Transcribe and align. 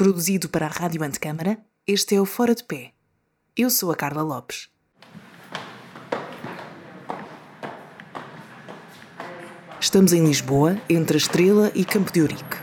Produzido 0.00 0.48
para 0.48 0.64
a 0.64 0.70
Rádio 0.70 1.04
Antecâmara, 1.04 1.58
este 1.86 2.14
é 2.14 2.20
o 2.22 2.24
Fora 2.24 2.54
de 2.54 2.64
Pé. 2.64 2.94
Eu 3.54 3.68
sou 3.68 3.92
a 3.92 3.94
Carla 3.94 4.22
Lopes. 4.22 4.70
Estamos 9.78 10.14
em 10.14 10.24
Lisboa, 10.24 10.78
entre 10.88 11.16
a 11.16 11.18
Estrela 11.18 11.70
e 11.74 11.84
Campo 11.84 12.10
de 12.10 12.22
Ourique. 12.22 12.56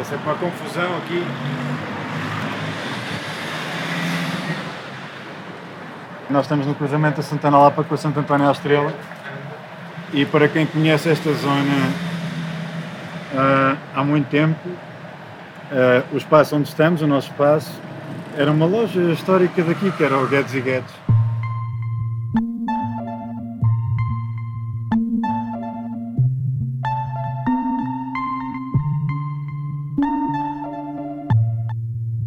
Essa 0.00 0.14
é 0.16 0.18
para 0.18 0.32
a 0.32 0.38
confusão 0.38 0.96
aqui. 0.96 1.85
Nós 6.28 6.44
estamos 6.44 6.66
no 6.66 6.74
cruzamento 6.74 7.18
da 7.18 7.22
Santana 7.22 7.56
Lapa 7.56 7.84
com 7.84 7.94
a 7.94 7.96
Santo 7.96 8.18
António 8.18 8.48
à 8.48 8.52
Estrela 8.52 8.92
e 10.12 10.24
para 10.26 10.48
quem 10.48 10.66
conhece 10.66 11.08
esta 11.08 11.32
zona 11.34 11.92
uh, 13.32 13.78
há 13.94 14.02
muito 14.02 14.28
tempo, 14.28 14.68
uh, 14.68 16.04
o 16.12 16.16
espaço 16.16 16.56
onde 16.56 16.68
estamos, 16.68 17.00
o 17.00 17.06
nosso 17.06 17.30
espaço, 17.30 17.70
era 18.36 18.50
uma 18.50 18.66
loja 18.66 19.00
histórica 19.12 19.62
daqui 19.62 19.90
que 19.92 20.02
era 20.02 20.18
o 20.18 20.26
Guedes 20.26 20.52
e 20.54 20.60
Guedes. 20.60 20.92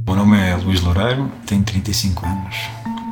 O 0.07 0.11
meu 0.11 0.15
nome 0.15 0.37
é 0.37 0.55
Luís 0.55 0.81
Loureiro, 0.81 1.29
tenho 1.45 1.63
35 1.63 2.25
anos, 2.25 2.69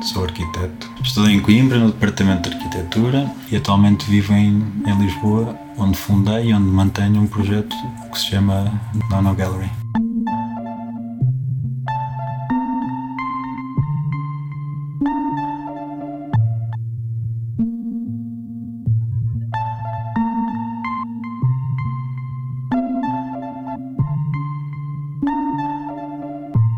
sou 0.07 0.23
arquiteto. 0.23 0.89
Estudei 1.03 1.35
em 1.35 1.41
Coimbra, 1.41 1.77
no 1.77 1.91
Departamento 1.91 2.49
de 2.49 2.55
Arquitetura, 2.55 3.29
e 3.51 3.57
atualmente 3.57 4.09
vivo 4.09 4.33
em, 4.33 4.63
em 4.85 4.97
Lisboa, 4.99 5.57
onde 5.77 5.97
fundei 5.97 6.49
e 6.49 6.53
onde 6.53 6.69
mantenho 6.69 7.21
um 7.21 7.27
projeto 7.27 7.75
que 8.11 8.19
se 8.19 8.27
chama 8.27 8.71
Nono 9.09 9.35
Gallery. 9.35 9.69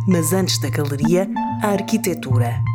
Mas 0.08 0.34
antes 0.34 0.58
da 0.58 0.70
galeria, 0.70 1.30
a 1.62 1.68
arquitetura. 1.68 2.69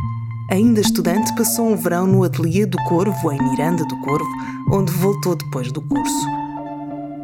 Ainda 0.50 0.80
estudante, 0.80 1.34
passou 1.34 1.70
um 1.70 1.76
verão 1.76 2.06
no 2.06 2.22
Ateliê 2.22 2.66
do 2.66 2.76
Corvo, 2.84 3.32
em 3.32 3.42
Miranda 3.42 3.84
do 3.86 3.96
Corvo, 4.00 4.28
onde 4.70 4.92
voltou 4.92 5.34
depois 5.34 5.72
do 5.72 5.80
curso. 5.80 6.26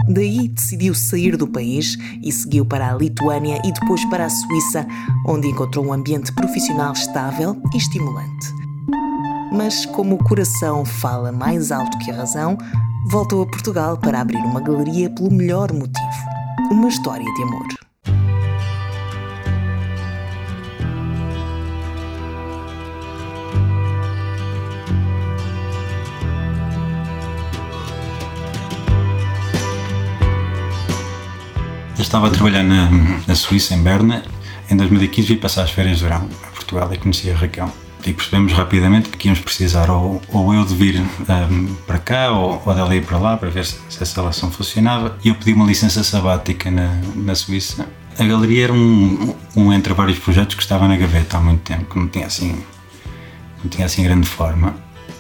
Daí 0.09 0.49
decidiu 0.49 0.95
sair 0.95 1.37
do 1.37 1.47
país 1.47 1.97
e 2.23 2.33
seguiu 2.33 2.65
para 2.65 2.91
a 2.91 2.97
Lituânia 2.97 3.61
e 3.65 3.73
depois 3.73 4.05
para 4.07 4.25
a 4.25 4.31
Suíça, 4.31 4.87
onde 5.27 5.49
encontrou 5.49 5.85
um 5.85 5.93
ambiente 5.93 6.33
profissional 6.33 6.93
estável 6.93 7.61
e 7.75 7.77
estimulante. 7.77 8.55
Mas, 9.53 9.85
como 9.87 10.15
o 10.15 10.25
coração 10.25 10.85
fala 10.85 11.31
mais 11.31 11.71
alto 11.71 11.99
que 11.99 12.11
a 12.11 12.17
razão, 12.17 12.57
voltou 13.11 13.43
a 13.43 13.47
Portugal 13.47 13.99
para 13.99 14.21
abrir 14.21 14.39
uma 14.39 14.61
galeria 14.61 15.11
pelo 15.11 15.31
melhor 15.31 15.73
motivo: 15.73 16.09
uma 16.71 16.89
história 16.89 17.25
de 17.35 17.43
amor. 17.43 17.80
Estava 32.11 32.27
a 32.27 32.31
trabalhar 32.31 32.65
na, 32.65 32.91
na 33.25 33.37
Suíça, 33.37 33.73
em 33.73 33.81
Berna. 33.81 34.25
Em 34.69 34.77
2015 34.77 35.29
vim 35.29 35.37
passar 35.37 35.63
as 35.63 35.71
férias 35.71 35.99
de 35.99 36.03
verão 36.03 36.29
a 36.43 36.47
Portugal 36.49 36.93
e 36.93 36.99
conheci 36.99 37.31
a 37.31 37.37
Raquel. 37.37 37.73
E 38.05 38.13
percebemos 38.13 38.53
rapidamente 38.53 39.11
que 39.11 39.29
íamos 39.29 39.41
precisar 39.41 39.89
ou, 39.89 40.21
ou 40.29 40.53
eu 40.53 40.65
de 40.65 40.75
vir 40.75 41.01
um, 41.01 41.75
para 41.87 41.99
cá 42.01 42.33
ou, 42.33 42.61
ou 42.67 42.75
dela 42.75 42.97
ir 42.97 43.05
para 43.05 43.17
lá 43.17 43.37
para 43.37 43.49
ver 43.49 43.65
se, 43.65 43.79
se 43.89 44.03
essa 44.03 44.21
relação 44.21 44.51
funcionava. 44.51 45.17
E 45.25 45.29
eu 45.29 45.37
pedi 45.37 45.53
uma 45.53 45.65
licença 45.65 46.03
sabática 46.03 46.69
na, 46.69 47.01
na 47.15 47.37
Suíça. 47.37 47.87
A 48.19 48.25
galeria 48.25 48.65
era 48.65 48.73
um, 48.73 49.37
um 49.55 49.73
entre 49.73 49.95
vários 49.95 50.19
projetos 50.19 50.57
que 50.57 50.63
estava 50.63 50.89
na 50.89 50.97
gaveta 50.97 51.37
há 51.37 51.41
muito 51.41 51.61
tempo, 51.61 51.85
que 51.85 51.97
não 51.97 52.09
tinha 52.09 52.27
assim, 52.27 52.61
não 53.63 53.71
tinha 53.71 53.87
assim 53.87 54.03
grande 54.03 54.27
forma, 54.27 54.75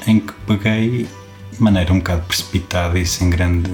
em 0.08 0.18
que 0.18 0.32
peguei 0.44 1.06
de 1.52 1.62
maneira 1.62 1.92
um 1.92 1.98
bocado 1.98 2.22
precipitada 2.22 2.98
e 2.98 3.06
sem 3.06 3.30
grande, 3.30 3.70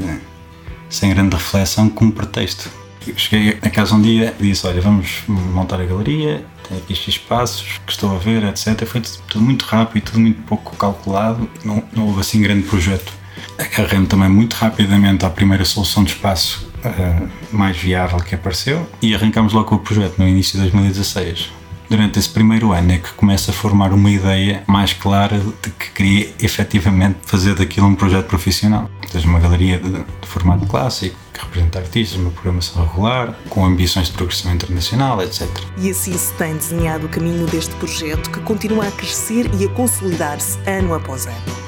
sem 0.91 1.09
grande 1.09 1.34
reflexão 1.34 1.88
como 1.88 2.12
pretexto. 2.12 2.71
Cheguei 3.17 3.59
a 3.62 3.71
casa 3.71 3.94
um 3.94 4.00
dia 4.00 4.34
e 4.41 4.43
disse: 4.43 4.67
Olha, 4.67 4.81
vamos 4.81 5.22
montar 5.27 5.81
a 5.81 5.84
galeria, 5.84 6.44
tem 6.69 6.78
aqui 6.78 6.93
estes 6.93 7.15
espaços 7.15 7.81
que 7.87 7.93
estou 7.93 8.15
a 8.15 8.19
ver, 8.19 8.44
etc. 8.44 8.84
Foi 8.87 9.00
tudo 9.28 9.44
muito 9.44 9.65
rápido, 9.65 10.05
tudo 10.05 10.21
muito 10.21 10.43
pouco 10.43 10.77
calculado, 10.77 11.49
não, 11.65 11.83
não 11.93 12.06
houve 12.06 12.21
assim 12.21 12.41
grande 12.41 12.62
projeto. 12.62 13.12
Agarrei-me 13.59 14.06
também 14.06 14.28
muito 14.28 14.55
rapidamente 14.55 15.25
à 15.25 15.31
primeira 15.31 15.65
solução 15.65 16.05
de 16.05 16.12
espaço 16.12 16.71
uh, 16.84 17.28
mais 17.50 17.77
viável 17.77 18.19
que 18.19 18.34
apareceu 18.34 18.89
e 19.00 19.15
arrancámos 19.15 19.53
logo 19.53 19.75
o 19.75 19.78
projeto 19.78 20.19
no 20.19 20.28
início 20.28 20.55
de 20.59 20.71
2016 20.71 21.50
durante 21.89 22.19
esse 22.19 22.28
primeiro 22.28 22.72
ano 22.72 22.93
é 22.93 22.99
que 22.99 23.12
começa 23.12 23.50
a 23.50 23.55
formar 23.55 23.93
uma 23.93 24.11
ideia 24.11 24.62
mais 24.66 24.93
clara 24.93 25.39
de 25.39 25.71
que 25.71 25.91
queria 25.91 26.34
efetivamente 26.41 27.19
fazer 27.22 27.55
daquilo 27.55 27.87
um 27.87 27.95
projeto 27.95 28.27
profissional. 28.27 28.91
Tens 29.11 29.25
uma 29.25 29.39
galeria 29.39 29.78
de, 29.78 29.91
de 29.91 30.27
formato 30.27 30.66
clássico, 30.66 31.16
que 31.36 31.44
representa 31.44 31.78
artistas, 31.78 32.19
uma 32.19 32.30
programação 32.30 32.86
regular, 32.86 33.38
com 33.48 33.64
ambições 33.64 34.08
de 34.08 34.12
progressão 34.14 34.54
internacional, 34.54 35.22
etc. 35.22 35.48
E 35.78 35.91
assim 35.91 36.16
se 36.16 36.32
tem 36.34 36.56
desenhado 36.56 37.06
o 37.06 37.08
caminho 37.08 37.47
deste 37.47 37.74
projeto 37.76 38.30
que 38.30 38.41
continua 38.41 38.88
a 38.88 38.91
crescer 38.92 39.50
e 39.54 39.64
a 39.64 39.69
consolidar-se 39.70 40.58
ano 40.66 40.94
após 40.94 41.26
ano. 41.26 41.66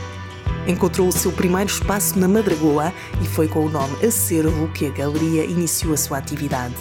Encontrou 0.67 1.09
o 1.09 1.13
seu 1.13 1.33
primeiro 1.33 1.71
espaço 1.71 2.19
na 2.19 2.29
Madragoa 2.29 2.93
e 3.23 3.27
foi 3.27 3.49
com 3.49 3.65
o 3.65 3.71
nome 3.71 4.05
Acervo 4.05 4.69
que 4.69 4.87
a 4.87 4.91
galeria 4.91 5.45
iniciou 5.45 5.95
a 5.95 5.97
sua 5.97 6.19
atividade. 6.19 6.77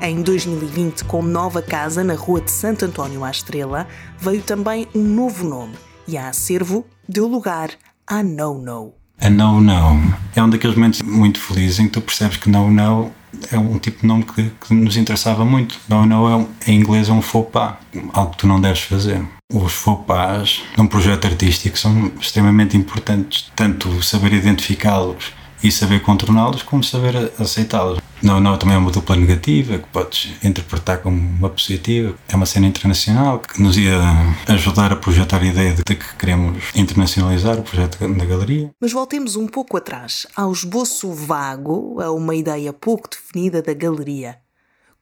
Em 0.00 0.22
2020, 0.22 1.04
com 1.04 1.20
nova 1.20 1.60
casa 1.60 2.02
na 2.02 2.14
Rua 2.14 2.40
de 2.40 2.50
Santo 2.50 2.86
António 2.86 3.22
à 3.22 3.30
Estrela, 3.30 3.86
veio 4.18 4.40
também 4.40 4.88
um 4.94 5.02
novo 5.02 5.46
nome 5.46 5.74
e 6.08 6.16
a 6.16 6.28
Acervo 6.28 6.86
deu 7.06 7.26
lugar 7.26 7.70
a 8.06 8.22
No 8.22 8.54
No. 8.54 8.99
A 9.20 9.28
No 9.28 9.60
No 9.60 10.14
é 10.34 10.42
um 10.42 10.48
daqueles 10.48 10.74
momentos 10.74 11.02
muito 11.02 11.38
felizes 11.38 11.78
em 11.78 11.84
que 11.84 11.92
tu 11.92 12.00
percebes 12.00 12.38
que 12.38 12.48
No 12.48 12.70
No 12.70 13.12
é 13.52 13.58
um 13.58 13.78
tipo 13.78 14.00
de 14.00 14.06
nome 14.06 14.24
que, 14.24 14.50
que 14.66 14.72
nos 14.72 14.96
interessava 14.96 15.44
muito. 15.44 15.78
No 15.88 16.06
No 16.06 16.46
é, 16.66 16.70
em 16.70 16.80
inglês 16.80 17.10
é 17.10 17.12
um 17.12 17.20
faux 17.20 17.50
pas, 17.50 17.74
algo 18.14 18.32
que 18.32 18.38
tu 18.38 18.46
não 18.46 18.58
deves 18.58 18.80
fazer. 18.80 19.22
Os 19.52 19.72
faux 19.72 20.06
pas 20.06 20.62
num 20.78 20.86
projeto 20.86 21.26
artístico 21.26 21.78
são 21.78 22.10
extremamente 22.18 22.78
importantes, 22.78 23.52
tanto 23.54 24.02
saber 24.02 24.32
identificá-los 24.32 25.32
e 25.62 25.70
saber 25.70 26.00
contorná-los 26.00 26.62
como 26.62 26.82
saber 26.82 27.30
aceitá-los. 27.38 27.98
Não, 28.22 28.38
não, 28.38 28.58
também 28.58 28.74
é 28.74 28.78
uma 28.78 28.90
dupla 28.90 29.16
negativa 29.16 29.78
que 29.78 29.88
podes 29.88 30.32
interpretar 30.44 30.98
como 30.98 31.16
uma 31.16 31.48
positiva. 31.48 32.14
É 32.28 32.36
uma 32.36 32.44
cena 32.44 32.66
internacional 32.66 33.38
que 33.38 33.60
nos 33.62 33.78
ia 33.78 33.98
ajudar 34.46 34.92
a 34.92 34.96
projetar 34.96 35.40
a 35.40 35.46
ideia 35.46 35.72
de 35.72 35.82
que 35.82 36.16
queremos 36.16 36.62
internacionalizar 36.74 37.58
o 37.58 37.62
projeto 37.62 37.98
da 37.98 38.24
galeria. 38.24 38.70
Mas 38.80 38.92
voltemos 38.92 39.36
um 39.36 39.46
pouco 39.46 39.76
atrás, 39.76 40.26
ao 40.36 40.52
esboço 40.52 41.12
vago, 41.12 42.00
a 42.00 42.12
uma 42.12 42.34
ideia 42.34 42.72
pouco 42.72 43.08
definida 43.08 43.62
da 43.62 43.72
galeria. 43.72 44.38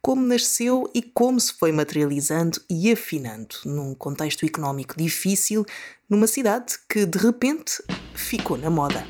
Como 0.00 0.22
nasceu 0.22 0.88
e 0.94 1.02
como 1.02 1.40
se 1.40 1.52
foi 1.52 1.72
materializando 1.72 2.60
e 2.70 2.90
afinando 2.92 3.56
num 3.64 3.94
contexto 3.94 4.46
económico 4.46 4.94
difícil, 4.96 5.66
numa 6.08 6.28
cidade 6.28 6.74
que 6.88 7.04
de 7.04 7.18
repente 7.18 7.82
ficou 8.14 8.56
na 8.56 8.70
moda 8.70 9.04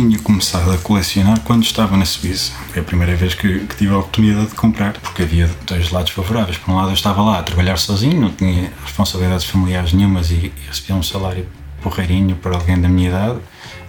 tinha 0.00 0.18
começado 0.18 0.72
a 0.72 0.78
colecionar 0.78 1.40
quando 1.40 1.62
estava 1.62 1.94
na 1.94 2.06
Suíça. 2.06 2.52
Foi 2.70 2.80
a 2.80 2.84
primeira 2.84 3.14
vez 3.14 3.34
que, 3.34 3.60
que, 3.66 3.76
tive 3.76 3.92
a 3.92 3.98
oportunidade 3.98 4.46
de 4.46 4.54
comprar, 4.54 4.94
porque 4.94 5.22
havia 5.22 5.50
dois 5.66 5.90
lados 5.90 6.10
favoráveis. 6.12 6.56
Por 6.56 6.72
um 6.72 6.76
lado, 6.76 6.88
eu 6.88 6.94
estava 6.94 7.20
lá 7.20 7.38
a 7.38 7.42
trabalhar 7.42 7.76
sozinho, 7.76 8.18
não 8.18 8.30
tinha 8.30 8.72
responsabilidades 8.82 9.44
familiares 9.44 9.92
nenhumas 9.92 10.30
e, 10.30 10.50
recebia 10.66 10.96
um 10.96 11.02
salário 11.02 11.46
porreirinho 11.82 12.34
para 12.36 12.56
alguém 12.56 12.80
da 12.80 12.88
minha 12.88 13.10
idade. 13.10 13.40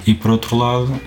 E 0.05 0.13
por 0.13 0.31
outro 0.31 0.57
lado, 0.57 0.99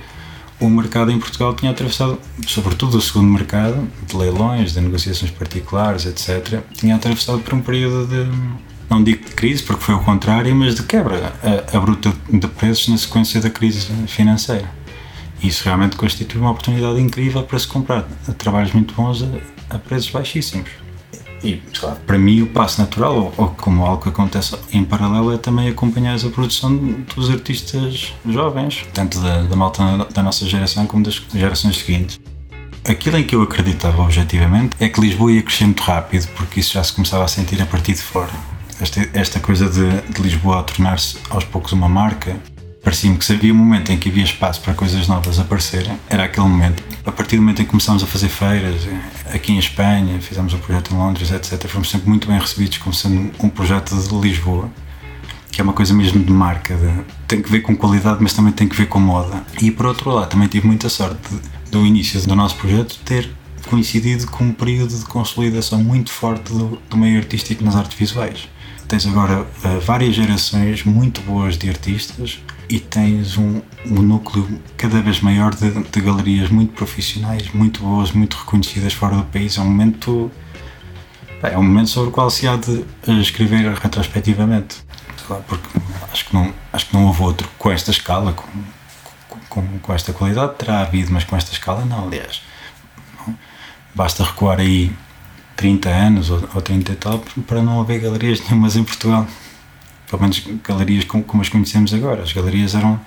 o 0.59 0.71
mercado 0.71 1.11
em 1.11 1.19
Portugal 1.19 1.55
tinha 1.55 1.71
atravessado, 1.71 2.19
sobretudo 2.47 2.97
o 2.97 3.01
segundo 3.03 3.29
mercado, 3.29 3.87
de 4.07 4.17
leilões, 4.17 4.73
de 4.73 4.81
negociações 4.81 5.31
particulares, 5.31 6.07
etc., 6.07 6.63
tinha 6.73 6.97
atravessado 6.97 7.41
por 7.41 7.53
um 7.53 7.61
período 7.61 8.07
de 8.07 8.65
não 8.89 9.03
digo 9.03 9.25
de 9.25 9.33
crise, 9.33 9.63
porque 9.63 9.83
foi 9.83 9.95
o 9.95 10.01
contrário, 10.01 10.55
mas 10.55 10.75
de 10.75 10.83
quebra 10.83 11.33
abrupta 11.73 12.13
de 12.31 12.47
preços 12.49 12.89
na 12.89 12.97
sequência 12.97 13.41
da 13.41 13.51
crise 13.51 13.89
financeira. 14.07 14.84
Isso 15.43 15.65
realmente 15.65 15.97
constitui 15.97 16.41
uma 16.41 16.51
oportunidade 16.51 17.01
incrível 17.01 17.43
para 17.43 17.59
se 17.59 17.67
comprar 17.67 18.03
trabalhos 18.39 18.73
muito 18.73 18.95
bons 18.95 19.23
a, 19.23 19.77
a 19.77 19.79
preços 19.79 20.11
baixíssimos. 20.11 20.71
E, 21.45 21.61
claro, 21.79 21.97
para 22.07 22.17
mim, 22.17 22.41
o 22.41 22.47
passo 22.47 22.81
natural, 22.81 23.17
ou, 23.17 23.35
ou, 23.37 23.49
como 23.51 23.85
algo 23.85 24.03
que 24.03 24.09
acontece 24.09 24.57
em 24.73 24.83
paralelo, 24.83 25.31
é 25.35 25.37
também 25.37 25.69
acompanhar 25.69 26.17
a 26.17 26.31
produção 26.31 26.75
dos 27.15 27.29
artistas 27.29 28.15
jovens, 28.27 28.87
tanto 28.95 29.21
da, 29.21 29.43
da 29.43 29.55
malta 29.55 30.09
da 30.11 30.23
nossa 30.23 30.47
geração 30.47 30.87
como 30.87 31.05
das 31.05 31.23
gerações 31.35 31.77
seguintes. 31.77 32.19
Aquilo 32.89 33.19
em 33.19 33.25
que 33.25 33.35
eu 33.35 33.43
acreditava 33.43 34.03
objetivamente 34.03 34.77
é 34.81 34.89
que 34.89 35.01
Lisboa 35.01 35.33
ia 35.33 35.43
crescer 35.43 35.65
muito 35.65 35.83
rápido, 35.83 36.27
porque 36.35 36.61
isso 36.61 36.73
já 36.73 36.83
se 36.83 36.95
começava 36.95 37.25
a 37.25 37.29
sentir 37.29 37.61
a 37.61 37.67
partir 37.67 37.93
de 37.93 38.03
fora. 38.03 38.33
Esta, 38.81 39.09
esta 39.13 39.39
coisa 39.39 39.69
de, 39.69 40.13
de 40.13 40.23
Lisboa 40.23 40.61
a 40.61 40.63
tornar-se 40.63 41.19
aos 41.29 41.45
poucos 41.45 41.73
uma 41.73 41.89
marca, 41.89 42.37
parecia-me 42.85 43.17
que 43.17 43.33
havia 43.33 43.53
um 43.53 43.57
momento 43.57 43.91
em 43.91 43.97
que 43.97 44.11
havia 44.11 44.23
espaço 44.23 44.61
para 44.61 44.75
coisas 44.75 45.09
novas 45.09 45.39
aparecerem, 45.41 45.99
era 46.09 46.25
aquele 46.25 46.47
momento. 46.47 46.83
A 47.05 47.11
partir 47.11 47.37
do 47.37 47.43
momento 47.43 47.63
em 47.63 47.65
que 47.65 47.71
começámos 47.71 48.03
a 48.03 48.07
fazer 48.07 48.29
feiras, 48.29 48.87
eh, 48.87 49.35
aqui 49.35 49.53
em 49.53 49.59
Espanha, 49.59 50.21
fizemos 50.21 50.53
um 50.53 50.59
projeto 50.59 50.93
em 50.93 50.99
Londres, 50.99 51.33
etc., 51.33 51.67
fomos 51.67 51.91
sempre 51.91 52.09
muito 52.09 52.29
bem 52.29 52.39
recebidos 52.39 52.79
como 52.79 52.95
sendo 52.95 53.33
um 53.43 53.49
projeto 53.49 53.97
de 53.97 54.15
Lisboa, 54.15 54.71
que 55.51 55.61
é 55.61 55.65
uma 55.65 55.73
coisa 55.73 55.95
mesmo 55.95 56.23
de 56.23 56.33
marca, 56.33 56.77
de, 56.77 57.05
tem 57.27 57.41
que 57.41 57.51
ver 57.51 57.61
com 57.61 57.75
qualidade, 57.75 58.19
mas 58.21 58.35
também 58.35 58.53
tem 58.53 58.69
que 58.69 58.77
ver 58.77 58.87
com 58.87 59.01
moda. 59.01 59.43
E 59.63 59.71
por 59.71 59.87
outro 59.87 60.11
lado, 60.11 60.29
também 60.29 60.47
tive 60.47 60.67
muita 60.67 60.89
sorte 60.91 61.19
de, 61.31 61.71
do 61.71 61.87
início 61.87 62.21
do 62.21 62.37
nosso 62.37 62.55
projeto 62.57 62.99
ter 63.05 63.31
coincidido 63.67 64.27
com 64.27 64.45
um 64.45 64.53
período 64.53 64.95
de 64.95 65.05
consolidação 65.07 65.83
muito 65.83 66.13
forte 66.13 66.53
do, 66.53 66.79
do 66.91 66.97
meio 66.99 67.19
artístico 67.19 67.65
nas 67.65 67.77
artes 67.77 67.99
visuais. 67.99 68.47
Tens 68.87 69.07
agora 69.07 69.41
uh, 69.41 69.81
várias 69.81 70.15
gerações 70.15 70.85
muito 70.85 71.23
boas 71.23 71.57
de 71.57 71.71
artistas 71.71 72.41
e 72.69 72.81
tens 72.81 73.37
um, 73.37 73.61
um 73.87 74.03
núcleo 74.03 74.61
cada 74.77 75.01
vez 75.01 75.21
maior 75.21 75.55
de, 75.55 75.71
de, 75.71 76.01
galerias 76.01 76.49
muito 76.49 76.73
profissionais, 76.73 77.53
muito 77.53 77.83
boas, 77.83 78.13
muito 78.13 78.37
reconhecidas 78.37 78.93
fora 78.93 79.17
do 79.17 79.25
país. 79.25 79.59
É 79.59 79.61
um 79.61 79.65
momento, 79.65 80.31
é 81.43 81.59
um 81.59 81.63
momento 81.63 81.91
sobre 81.91 82.09
o 82.09 82.13
qual 82.13 82.31
se 82.31 82.47
há 82.49 82.57
de 82.57 82.85
escrever 83.21 83.73
retrospectivamente. 83.75 84.77
Porque 85.47 85.69
acho 86.13 86.27
que 86.27 86.35
não, 86.35 86.53
acho 86.73 86.87
que 86.87 86.95
não 86.95 87.07
houve 87.07 87.23
outro 87.23 87.49
com 87.59 87.71
esta 87.71 87.91
escala, 87.91 88.33
com, 88.33 88.49
com, 89.49 89.79
com 89.79 89.95
esta 89.95 90.13
qualidade. 90.13 90.55
Terá 90.57 90.81
havido, 90.81 91.13
mas 91.13 91.25
com 91.25 91.37
esta 91.37 91.53
escala 91.53 91.85
não, 91.85 92.07
aliás. 92.07 92.43
Basta 93.95 94.25
recuar 94.25 94.59
aí 94.61 94.93
30 95.57 95.89
anos 95.89 96.31
ou, 96.31 96.49
ou 96.55 96.61
30 96.61 96.93
e 96.93 96.97
tal 96.97 97.19
para 97.47 97.63
não 97.63 97.81
haver 97.81 98.01
galerias 98.01 98.41
nenhumas 98.41 98.77
em 98.77 98.85
Portugal 98.85 99.27
pelo 100.09 100.23
menos 100.23 100.45
galerias 100.63 101.05
como, 101.05 101.25
como 101.25 101.43
as 101.43 101.49
conhecemos 101.49 101.93
agora. 101.95 102.23
As 102.23 102.33
galerias 102.33 102.75
eram, 102.75 103.01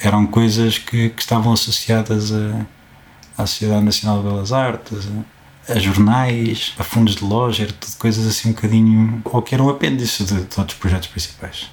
eram 0.00 0.26
coisas 0.26 0.78
que, 0.78 1.10
que 1.10 1.20
estavam 1.20 1.52
associadas 1.52 2.32
a, 2.32 2.66
à 3.38 3.46
Sociedade 3.46 3.84
Nacional 3.84 4.18
de 4.18 4.28
Belas 4.28 4.52
Artes, 4.52 5.08
a, 5.68 5.72
a, 5.72 5.78
jornais, 5.78 6.74
a 6.78 6.84
fundos 6.84 7.16
de 7.16 7.24
loja, 7.24 7.64
era 7.64 7.72
tudo 7.72 7.96
coisas 7.96 8.26
assim 8.26 8.50
um 8.50 8.52
bocadinho. 8.52 9.22
ou 9.24 9.42
que 9.42 9.54
eram 9.54 9.68
apêndices 9.68 10.26
de, 10.26 10.44
de 10.44 10.58
outros 10.58 10.78
projetos 10.78 11.08
principais. 11.08 11.70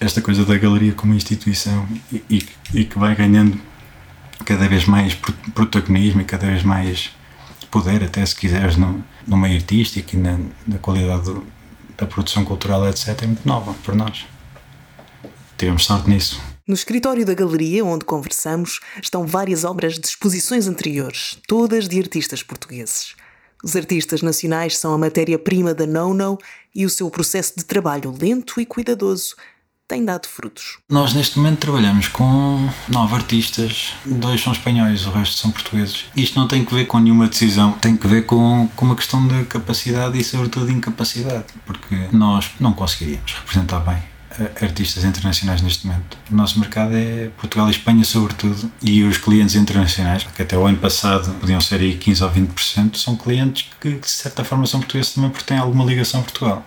Esta 0.00 0.20
coisa 0.20 0.44
da 0.44 0.56
galeria 0.56 0.92
como 0.92 1.14
instituição 1.14 1.86
e, 2.10 2.24
e, 2.30 2.48
e 2.74 2.84
que 2.84 2.98
vai 2.98 3.14
ganhando 3.14 3.60
cada 4.44 4.66
vez 4.68 4.86
mais 4.86 5.14
protagonismo 5.54 6.22
e 6.22 6.24
cada 6.24 6.46
vez 6.46 6.62
mais 6.62 7.10
poder, 7.70 8.02
até 8.02 8.24
se 8.24 8.34
quiseres, 8.34 8.76
no, 8.76 9.04
no 9.26 9.36
meio 9.36 9.56
artístico 9.56 10.16
e 10.16 10.18
na, 10.18 10.38
na 10.66 10.78
qualidade 10.78 11.24
do, 11.24 11.46
da 12.00 12.06
produção 12.06 12.44
cultural, 12.44 12.88
etc., 12.88 13.22
é 13.22 13.26
muito 13.26 13.46
nova 13.46 13.74
para 13.84 13.94
nós. 13.94 14.26
Tivemos 15.58 15.84
sorte 15.84 16.08
nisso. 16.08 16.40
No 16.66 16.74
escritório 16.74 17.26
da 17.26 17.34
galeria 17.34 17.84
onde 17.84 18.04
conversamos 18.04 18.80
estão 19.02 19.26
várias 19.26 19.64
obras 19.64 19.98
de 19.98 20.06
exposições 20.06 20.66
anteriores, 20.66 21.38
todas 21.46 21.88
de 21.88 21.98
artistas 21.98 22.42
portugueses. 22.42 23.14
Os 23.62 23.76
artistas 23.76 24.22
nacionais 24.22 24.78
são 24.78 24.94
a 24.94 24.98
matéria-prima 24.98 25.74
da 25.74 25.86
No-No 25.86 26.38
e 26.74 26.86
o 26.86 26.90
seu 26.90 27.10
processo 27.10 27.54
de 27.58 27.64
trabalho 27.64 28.14
lento 28.18 28.60
e 28.60 28.64
cuidadoso 28.64 29.36
tem 29.90 30.04
dado 30.04 30.28
frutos. 30.28 30.78
Nós 30.88 31.12
neste 31.14 31.36
momento 31.36 31.58
trabalhamos 31.58 32.06
com 32.06 32.70
nove 32.88 33.16
artistas, 33.16 33.92
dois 34.06 34.40
são 34.40 34.52
espanhóis, 34.52 35.04
o 35.04 35.10
resto 35.10 35.36
são 35.36 35.50
portugueses. 35.50 36.04
Isto 36.14 36.38
não 36.38 36.46
tem 36.46 36.64
que 36.64 36.72
ver 36.72 36.84
com 36.84 37.00
nenhuma 37.00 37.26
decisão, 37.26 37.72
tem 37.72 37.96
que 37.96 38.06
ver 38.06 38.24
com, 38.24 38.68
com 38.76 38.86
uma 38.86 38.94
questão 38.94 39.26
de 39.26 39.44
capacidade 39.46 40.16
e 40.16 40.22
sobretudo 40.22 40.66
de 40.66 40.74
incapacidade, 40.74 41.46
porque 41.66 42.06
nós 42.12 42.52
não 42.60 42.72
conseguiríamos 42.72 43.32
representar 43.32 43.80
bem 43.80 44.00
eh, 44.38 44.64
artistas 44.64 45.02
internacionais 45.02 45.60
neste 45.60 45.88
momento. 45.88 46.16
O 46.30 46.36
nosso 46.36 46.60
mercado 46.60 46.94
é 46.94 47.28
Portugal 47.36 47.66
e 47.66 47.72
Espanha, 47.72 48.04
sobretudo, 48.04 48.70
e 48.80 49.02
os 49.02 49.18
clientes 49.18 49.56
internacionais, 49.56 50.22
que 50.22 50.40
até 50.40 50.56
o 50.56 50.64
ano 50.66 50.78
passado 50.78 51.34
podiam 51.40 51.60
ser 51.60 51.80
aí 51.80 51.96
15 51.96 52.22
ou 52.22 52.30
20%, 52.30 52.96
são 52.96 53.16
clientes 53.16 53.68
que, 53.80 53.94
de 53.94 54.08
certa 54.08 54.44
forma, 54.44 54.66
são 54.66 54.78
portugueses 54.78 55.14
também 55.14 55.30
porque 55.30 55.46
têm 55.46 55.58
alguma 55.58 55.84
ligação 55.84 56.20
a 56.20 56.22
Portugal 56.22 56.64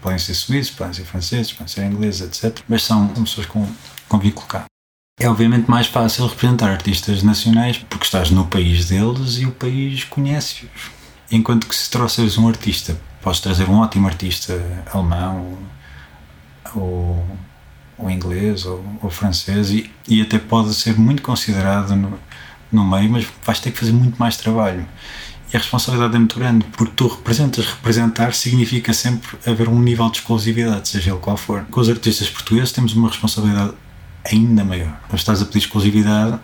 podem 0.00 0.18
ser 0.18 0.34
suíços, 0.34 0.74
podem 0.74 0.92
ser 0.94 1.04
franceses, 1.04 1.52
podem 1.52 1.68
ser 1.68 1.84
ingleses, 1.84 2.20
etc. 2.20 2.60
Mas 2.68 2.82
são 2.82 3.08
pessoas 3.08 3.46
com, 3.46 3.66
com 4.08 4.18
vínculo 4.18 4.46
cá. 4.46 4.64
É 5.18 5.28
obviamente 5.28 5.70
mais 5.70 5.86
fácil 5.86 6.26
representar 6.26 6.70
artistas 6.70 7.22
nacionais 7.22 7.76
porque 7.76 8.04
estás 8.04 8.30
no 8.30 8.46
país 8.46 8.86
deles 8.86 9.36
e 9.36 9.44
o 9.44 9.52
país 9.52 10.04
conhece-os. 10.04 10.90
Enquanto 11.30 11.66
que 11.66 11.74
se 11.74 11.90
trouxeres 11.90 12.38
um 12.38 12.48
artista, 12.48 12.98
podes 13.20 13.40
trazer 13.40 13.68
um 13.68 13.78
ótimo 13.80 14.08
artista 14.08 14.54
alemão 14.92 15.58
ou, 16.74 17.24
ou 17.98 18.10
inglês 18.10 18.64
ou, 18.64 18.82
ou 19.02 19.10
francês 19.10 19.70
e, 19.70 19.90
e, 20.08 20.22
até 20.22 20.38
pode 20.38 20.74
ser 20.74 20.98
muito 20.98 21.22
considerado 21.22 21.94
no, 21.94 22.18
no 22.72 22.84
meio, 22.84 23.10
mas 23.10 23.26
vais 23.44 23.60
ter 23.60 23.70
que 23.72 23.78
fazer 23.78 23.92
muito 23.92 24.16
mais 24.18 24.36
trabalho. 24.38 24.86
E 25.52 25.56
a 25.56 25.58
responsabilidade 25.58 26.14
é 26.14 26.18
muito 26.18 26.38
grande, 26.38 26.64
porque 26.76 26.92
tu 26.94 27.08
representas. 27.08 27.66
Representar 27.66 28.32
significa 28.34 28.92
sempre 28.92 29.36
haver 29.46 29.68
um 29.68 29.80
nível 29.80 30.08
de 30.10 30.18
exclusividade, 30.18 30.88
seja 30.88 31.10
ele 31.10 31.18
qual 31.20 31.36
for. 31.36 31.64
Com 31.70 31.80
os 31.80 31.88
artistas 31.88 32.30
portugueses 32.30 32.72
temos 32.72 32.94
uma 32.94 33.08
responsabilidade 33.08 33.72
ainda 34.30 34.64
maior. 34.64 34.96
Estás 35.12 35.42
a 35.42 35.44
pedir 35.44 35.58
exclusividade 35.58 36.38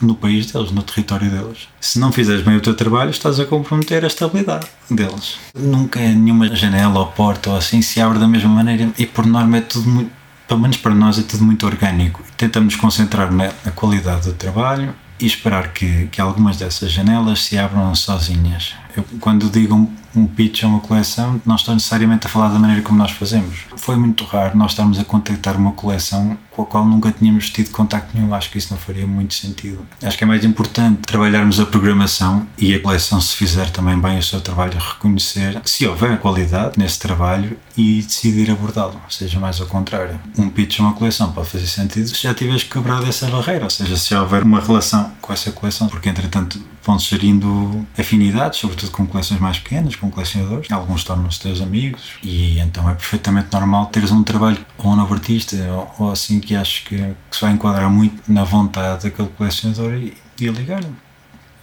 no 0.00 0.14
país 0.14 0.50
deles, 0.50 0.70
no 0.70 0.82
território 0.82 1.30
deles. 1.30 1.68
Se 1.80 1.98
não 1.98 2.12
fizeres 2.12 2.42
bem 2.42 2.56
o 2.56 2.60
teu 2.60 2.74
trabalho, 2.74 3.10
estás 3.10 3.38
a 3.40 3.44
comprometer 3.44 4.04
a 4.04 4.06
estabilidade 4.06 4.66
deles. 4.90 5.38
Nunca 5.54 6.00
nenhuma 6.00 6.54
janela 6.54 7.00
ou 7.00 7.06
porta 7.06 7.50
ou 7.50 7.56
assim 7.56 7.82
se 7.82 8.00
abre 8.00 8.18
da 8.18 8.28
mesma 8.28 8.48
maneira 8.48 8.90
e 8.98 9.06
por 9.06 9.26
norma 9.26 9.58
é 9.58 9.60
tudo 9.60 9.88
muito, 9.88 10.10
pelo 10.46 10.60
menos 10.60 10.76
para 10.76 10.94
nós 10.94 11.18
é 11.18 11.22
tudo 11.22 11.44
muito 11.44 11.66
orgânico. 11.66 12.22
Tentamos 12.36 12.74
nos 12.74 12.80
concentrar 12.80 13.32
na, 13.32 13.52
na 13.64 13.72
qualidade 13.72 14.26
do 14.26 14.32
trabalho, 14.32 14.94
e 15.20 15.26
esperar 15.26 15.72
que, 15.72 16.06
que 16.08 16.20
algumas 16.20 16.56
dessas 16.56 16.92
janelas 16.92 17.44
se 17.44 17.58
abram 17.58 17.94
sozinhas. 17.94 18.74
Eu, 18.96 19.04
quando 19.20 19.50
digo 19.50 19.74
um, 19.74 19.88
um 20.14 20.26
pitch 20.26 20.64
a 20.64 20.66
uma 20.66 20.80
coleção, 20.80 21.40
não 21.44 21.56
estou 21.56 21.74
necessariamente 21.74 22.26
a 22.26 22.30
falar 22.30 22.48
da 22.48 22.58
maneira 22.58 22.82
como 22.82 22.98
nós 22.98 23.10
fazemos. 23.10 23.60
Foi 23.76 23.96
muito 23.96 24.24
raro 24.24 24.56
nós 24.56 24.72
estarmos 24.72 24.98
a 24.98 25.04
contactar 25.04 25.56
uma 25.56 25.72
coleção 25.72 26.36
com 26.50 26.62
a 26.62 26.66
qual 26.66 26.84
nunca 26.84 27.12
tínhamos 27.12 27.50
tido 27.50 27.70
contacto 27.70 28.16
nenhum. 28.16 28.34
Acho 28.34 28.50
que 28.50 28.58
isso 28.58 28.72
não 28.72 28.78
faria 28.78 29.06
muito 29.06 29.34
sentido. 29.34 29.86
Acho 30.02 30.18
que 30.18 30.24
é 30.24 30.26
mais 30.26 30.44
importante 30.44 31.02
trabalharmos 31.02 31.60
a 31.60 31.66
programação 31.66 32.46
e 32.58 32.74
a 32.74 32.80
coleção, 32.80 33.20
se 33.20 33.36
fizer 33.36 33.70
também 33.70 33.98
bem 33.98 34.18
o 34.18 34.22
seu 34.22 34.40
trabalho, 34.40 34.78
reconhecer 34.78 35.60
se 35.64 35.86
houver 35.86 36.18
qualidade 36.18 36.78
nesse 36.78 36.98
trabalho 36.98 37.56
e 37.76 38.02
decidir 38.02 38.50
abordá-lo, 38.50 39.00
seja 39.08 39.38
mais 39.38 39.60
ao 39.60 39.66
contrário. 39.66 40.18
Um 40.36 40.48
pitch 40.48 40.80
a 40.80 40.82
uma 40.82 40.92
coleção 40.92 41.32
pode 41.32 41.48
fazer 41.48 41.66
sentido 41.66 42.08
se 42.08 42.22
já 42.22 42.34
tiveres 42.34 42.64
quebrado 42.64 43.06
essa 43.06 43.28
barreira, 43.28 43.64
ou 43.64 43.70
seja, 43.70 43.96
se 43.96 44.14
houver 44.14 44.42
uma 44.42 44.60
relação 44.60 45.12
com 45.20 45.32
essa 45.32 45.52
coleção, 45.52 45.88
porque 45.88 46.08
entretanto 46.08 46.60
vão 46.84 46.98
gerindo 46.98 47.86
afinidades, 47.98 48.58
sobretudo 48.78 48.90
com 48.92 49.06
coleções 49.06 49.40
mais 49.40 49.58
pequenas, 49.58 49.96
com 49.96 50.10
colecionadores. 50.10 50.70
Alguns 50.70 51.04
tornam-se 51.04 51.40
teus 51.40 51.60
amigos 51.60 52.14
e 52.22 52.58
então 52.58 52.88
é 52.88 52.94
perfeitamente 52.94 53.48
normal 53.52 53.86
teres 53.86 54.10
um 54.10 54.22
trabalho 54.22 54.58
ou 54.78 54.92
um 54.92 54.96
novo 54.96 55.14
artista 55.14 55.56
ou, 55.72 56.06
ou 56.06 56.12
assim 56.12 56.40
que 56.40 56.54
acho 56.54 56.84
que, 56.84 56.96
que, 56.96 57.36
se 57.36 57.40
vai 57.40 57.52
enquadrar 57.52 57.90
muito 57.90 58.30
na 58.30 58.44
vontade 58.44 59.04
daquele 59.04 59.28
colecionador 59.28 59.94
e, 59.94 60.16
e 60.40 60.46
ligar-lhe. 60.48 60.92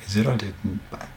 Dizer, 0.05 0.27
olha, 0.27 0.53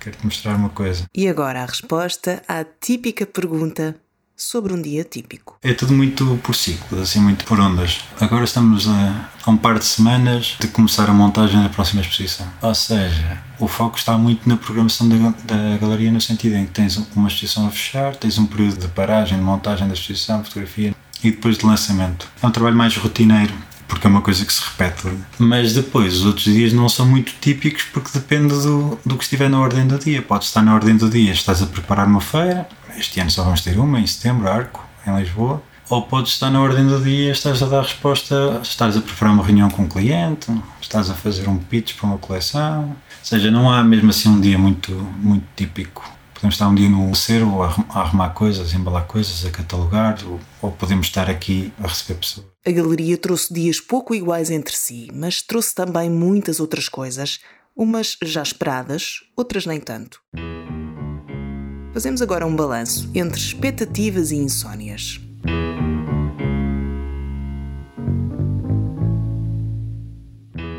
quero-te 0.00 0.24
mostrar 0.24 0.56
uma 0.56 0.70
coisa. 0.70 1.04
E 1.14 1.28
agora 1.28 1.62
a 1.62 1.66
resposta 1.66 2.42
à 2.48 2.64
típica 2.64 3.26
pergunta 3.26 3.94
sobre 4.38 4.72
um 4.72 4.80
dia 4.80 5.02
típico. 5.02 5.58
É 5.60 5.74
tudo 5.74 5.92
muito 5.92 6.38
por 6.44 6.54
ciclos, 6.54 7.00
assim, 7.00 7.18
muito 7.18 7.44
por 7.44 7.58
ondas. 7.58 8.04
Agora 8.20 8.44
estamos 8.44 8.88
a, 8.88 9.28
a, 9.44 9.50
um 9.50 9.56
par 9.56 9.78
de 9.78 9.84
semanas 9.84 10.56
de 10.60 10.68
começar 10.68 11.10
a 11.10 11.12
montagem 11.12 11.60
da 11.60 11.68
próxima 11.68 12.00
exposição. 12.00 12.46
Ou 12.62 12.74
seja, 12.74 13.42
o 13.58 13.66
foco 13.66 13.98
está 13.98 14.16
muito 14.16 14.48
na 14.48 14.56
programação 14.56 15.08
da, 15.08 15.16
da 15.44 15.76
galeria, 15.78 16.12
no 16.12 16.20
sentido 16.20 16.54
em 16.54 16.66
que 16.66 16.72
tens 16.72 16.96
uma 17.16 17.26
exposição 17.26 17.66
a 17.66 17.70
fechar, 17.70 18.14
tens 18.14 18.38
um 18.38 18.46
período 18.46 18.78
de 18.78 18.88
paragem, 18.88 19.36
de 19.36 19.44
montagem 19.44 19.88
da 19.88 19.94
exposição, 19.94 20.44
fotografia 20.44 20.94
e 21.22 21.32
depois 21.32 21.58
de 21.58 21.66
lançamento. 21.66 22.28
É 22.40 22.46
um 22.46 22.52
trabalho 22.52 22.76
mais 22.76 22.96
rotineiro 22.96 23.52
porque 23.88 24.06
é 24.06 24.10
uma 24.10 24.20
coisa 24.20 24.44
que 24.44 24.52
se 24.52 24.62
repete. 24.62 25.08
Mas 25.38 25.72
depois, 25.72 26.18
os 26.18 26.26
outros 26.26 26.44
dias 26.44 26.72
não 26.72 26.88
são 26.88 27.06
muito 27.06 27.32
típicos 27.40 27.84
porque 27.84 28.10
depende 28.12 28.54
do, 28.54 28.98
do 29.04 29.16
que 29.16 29.24
estiver 29.24 29.48
na 29.48 29.58
ordem 29.58 29.86
do 29.86 29.98
dia. 29.98 30.20
Pode 30.20 30.44
estar 30.44 30.62
na 30.62 30.74
ordem 30.74 30.96
do 30.96 31.08
dia, 31.08 31.32
estás 31.32 31.62
a 31.62 31.66
preparar 31.66 32.06
uma 32.06 32.20
feira, 32.20 32.68
este 32.98 33.20
ano 33.20 33.30
só 33.30 33.44
vamos 33.44 33.60
ter 33.60 33.78
uma, 33.78 34.00
em 34.00 34.06
setembro, 34.06 34.48
Arco, 34.48 34.84
em 35.06 35.16
Lisboa. 35.16 35.62
Ou 35.90 36.02
podes 36.02 36.32
estar 36.32 36.50
na 36.50 36.60
ordem 36.60 36.86
do 36.86 37.00
dia, 37.02 37.32
estás 37.32 37.62
a 37.62 37.66
dar 37.66 37.82
resposta, 37.82 38.60
estás 38.62 38.96
a 38.96 39.00
preparar 39.00 39.32
uma 39.32 39.42
reunião 39.42 39.70
com 39.70 39.82
um 39.82 39.88
cliente, 39.88 40.52
estás 40.82 41.08
a 41.08 41.14
fazer 41.14 41.48
um 41.48 41.56
pitch 41.56 41.94
para 41.94 42.06
uma 42.06 42.18
coleção. 42.18 42.90
Ou 42.90 42.96
seja, 43.22 43.50
não 43.50 43.70
há 43.70 43.82
mesmo 43.82 44.10
assim 44.10 44.28
um 44.28 44.38
dia 44.38 44.58
muito, 44.58 44.92
muito 44.92 45.46
típico 45.56 46.18
Podemos 46.38 46.54
estar 46.54 46.68
um 46.68 46.74
dia 46.76 46.88
no 46.88 47.12
cervo 47.16 47.64
a 47.64 47.74
arrumar 47.98 48.30
coisas, 48.30 48.72
a 48.72 48.76
embalar 48.76 49.06
coisas, 49.06 49.44
a 49.44 49.50
catalogar, 49.50 50.16
ou, 50.24 50.38
ou 50.62 50.70
podemos 50.70 51.08
estar 51.08 51.28
aqui 51.28 51.72
a 51.82 51.88
receber 51.88 52.20
pessoas. 52.20 52.46
A 52.64 52.70
galeria 52.70 53.18
trouxe 53.18 53.52
dias 53.52 53.80
pouco 53.80 54.14
iguais 54.14 54.48
entre 54.48 54.76
si, 54.76 55.08
mas 55.12 55.42
trouxe 55.42 55.74
também 55.74 56.08
muitas 56.08 56.60
outras 56.60 56.88
coisas, 56.88 57.40
umas 57.74 58.16
já 58.22 58.40
esperadas, 58.40 59.24
outras 59.36 59.66
nem 59.66 59.80
tanto. 59.80 60.20
Fazemos 61.92 62.22
agora 62.22 62.46
um 62.46 62.54
balanço 62.54 63.10
entre 63.14 63.38
expectativas 63.38 64.30
e 64.30 64.36
insónias. 64.36 65.20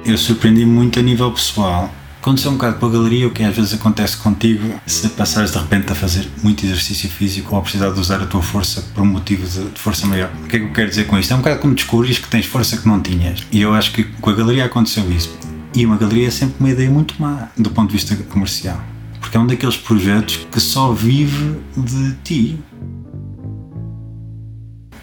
Eu 0.06 0.18
surpreendi 0.18 0.66
muito 0.66 1.00
a 1.00 1.04
nível 1.04 1.32
pessoal 1.32 1.92
Aconteceu 2.22 2.52
um 2.52 2.56
bocado 2.56 2.86
a 2.86 2.90
galeria 2.90 3.28
o 3.28 3.32
que 3.32 3.42
às 3.42 3.56
vezes 3.56 3.74
acontece 3.74 4.18
contigo 4.18 4.78
se 4.86 5.08
passares 5.10 5.52
de 5.52 5.58
repente 5.58 5.90
a 5.90 5.96
fazer 5.96 6.28
muito 6.44 6.66
exercício 6.66 7.10
físico 7.10 7.56
ou 7.56 7.60
a 7.60 7.62
precisar 7.62 7.92
de 7.92 8.00
usar 8.00 8.22
a 8.22 8.26
tua 8.26 8.42
força 8.42 8.82
por 8.94 9.02
um 9.04 9.06
motivo 9.06 9.48
de, 9.48 9.70
de, 9.70 9.80
força 9.80 10.06
maior. 10.06 10.30
O 10.44 10.48
que 10.48 10.58
é 10.58 10.60
que 10.60 10.66
eu 10.66 10.74
quero 10.74 10.90
dizer 10.90 11.08
com 11.08 11.18
isto? 11.18 11.32
É 11.32 11.36
um 11.36 11.40
bocado 11.40 11.62
como 11.62 11.74
descobris 11.74 12.20
que 12.20 12.28
tens 12.28 12.46
força 12.46 12.76
que 12.76 12.86
não 12.86 13.02
tinhas. 13.02 13.48
E 13.52 13.62
eu 13.62 13.74
acho 13.74 13.94
que 13.94 14.04
com 14.04 14.30
a 14.30 14.34
galeria 14.34 14.66
aconteceu 14.66 15.10
isso. 15.10 15.34
E 15.74 15.86
uma 15.86 15.96
galeria 15.96 16.28
é 16.28 16.32
sempre 16.32 16.56
uma 16.60 16.70
ideia 16.70 16.90
muito 16.90 17.16
má 17.22 17.48
do 17.58 17.70
ponto 17.70 17.88
de 17.88 17.94
vista 17.94 18.14
comercial. 18.26 18.84
Porque 19.30 19.38
é 19.38 19.40
um 19.40 19.46
daqueles 19.46 19.78
projetos 19.78 20.48
que 20.52 20.60
só 20.60 20.92
vive 20.92 21.60
de 21.78 22.16
ti 22.24 22.60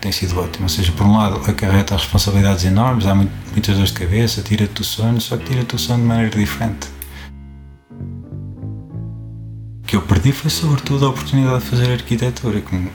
tem 0.01 0.11
sido 0.11 0.41
ótimo. 0.41 0.65
Ou 0.65 0.69
seja, 0.69 0.91
por 0.91 1.07
um 1.07 1.17
lado, 1.17 1.37
acarreta 1.49 1.97
responsabilidades 1.97 2.65
enormes, 2.65 3.07
há 3.07 3.15
muitas 3.15 3.77
dores 3.77 3.93
de 3.93 4.01
cabeça, 4.01 4.43
tira-te 4.43 4.73
do 4.73 4.83
sono, 4.83 5.21
só 5.21 5.37
que 5.37 5.45
tira-te 5.45 5.77
o 5.77 5.79
sono 5.79 6.01
de 6.01 6.09
maneira 6.09 6.37
diferente 6.37 6.89
que 9.87 9.95
eu 9.95 10.03
perdi 10.03 10.33
foi 10.33 10.51
sobretudo 10.51 11.07
a 11.07 11.11
oportunidade 11.11 11.63
de 11.63 11.71
fazer 11.71 11.93
arquitetura. 11.93 12.61
Com, 12.61 12.89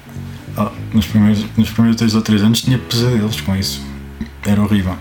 oh, 0.57 0.69
nos, 0.93 1.07
primeiros, 1.07 1.45
nos 1.55 1.69
primeiros 1.69 1.97
dois 1.97 2.13
ou 2.13 2.21
três 2.21 2.43
anos 2.43 2.61
tinha 2.61 2.77
pesadelos 2.77 3.39
com 3.39 3.55
isso. 3.55 3.81
Era 4.45 4.61
horrível. 4.61 4.97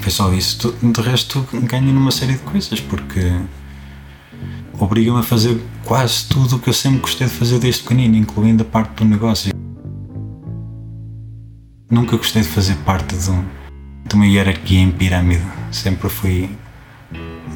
Foi 0.00 0.10
só 0.10 0.32
isso. 0.32 0.74
De 0.82 1.00
resto, 1.02 1.46
ganho 1.52 1.92
numa 1.92 2.10
série 2.10 2.32
de 2.32 2.38
coisas, 2.38 2.80
porque 2.80 3.20
obriga-me 4.78 5.20
a 5.20 5.22
fazer 5.22 5.60
quase 5.84 6.26
tudo 6.28 6.56
o 6.56 6.58
que 6.58 6.68
eu 6.68 6.74
sempre 6.74 7.00
gostei 7.00 7.26
de 7.26 7.32
fazer 7.32 7.58
desde 7.58 7.82
pequenino, 7.82 8.16
incluindo 8.16 8.62
a 8.62 8.66
parte 8.66 8.94
do 8.96 9.04
negócio. 9.04 9.52
Nunca 11.90 12.16
gostei 12.16 12.42
de 12.42 12.48
fazer 12.48 12.74
parte 12.84 13.16
de, 13.16 13.30
um, 13.30 13.44
de 14.08 14.14
uma 14.14 14.26
hierarquia 14.26 14.80
em 14.80 14.90
pirâmide. 14.90 15.44
Sempre 15.70 16.08
fui 16.08 16.50